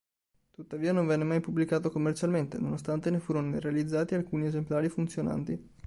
Tuttavia 0.49 0.93
non 0.93 1.05
venne 1.05 1.25
mai 1.25 1.41
pubblicato 1.41 1.91
commercialmente, 1.91 2.57
nonostante 2.57 3.11
ne 3.11 3.19
furono 3.19 3.59
realizzati 3.59 4.15
alcuni 4.15 4.47
esemplari 4.47 4.89
funzionanti. 4.89 5.73